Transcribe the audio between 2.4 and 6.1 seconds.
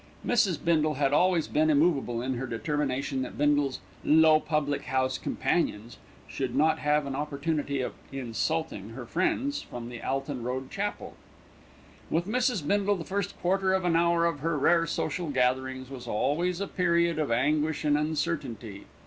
determination that Bindle's "low public house companions"